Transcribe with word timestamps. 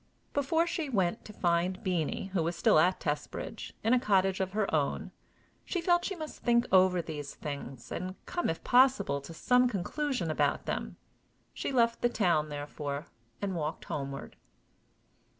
Before 0.33 0.65
she 0.65 0.89
went 0.89 1.23
to 1.25 1.31
find 1.31 1.83
Beenie, 1.83 2.31
who 2.33 2.41
was 2.41 2.55
still 2.55 2.79
at 2.79 2.99
Testbridge, 2.99 3.73
in 3.83 3.93
a 3.93 3.99
cottage 3.99 4.39
of 4.39 4.53
her 4.53 4.65
own, 4.73 5.11
she 5.63 5.79
felt 5.79 6.05
she 6.05 6.15
must 6.15 6.39
think 6.39 6.65
over 6.71 7.03
these 7.03 7.35
things, 7.35 7.91
and 7.91 8.15
come, 8.25 8.49
if 8.49 8.63
possible, 8.63 9.21
to 9.21 9.31
some 9.31 9.67
conclusion 9.69 10.31
about 10.31 10.65
them. 10.65 10.97
She 11.53 11.71
left 11.71 12.01
the 12.01 12.09
town, 12.09 12.49
therefore, 12.49 13.05
and 13.43 13.55
walked 13.55 13.85
homeward. 13.85 14.37